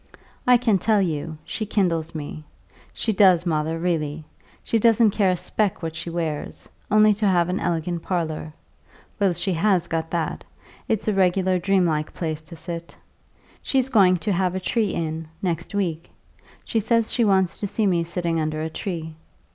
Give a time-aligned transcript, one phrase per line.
[0.47, 2.43] I can tell you, she kindles me;
[2.91, 4.25] she does, mother, really.
[4.63, 8.51] She doesn't care a speck what she wears only to have an elegant parlour.
[9.19, 10.43] Well, she has got that;
[10.87, 12.97] it's a regular dream like place to sit.
[13.61, 16.09] She's going to have a tree in, next week;
[16.65, 19.13] she says she wants to see me sitting under a tree.